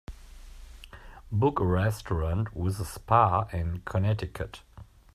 [1.31, 4.63] Book a restaurant with a spa in Connecticut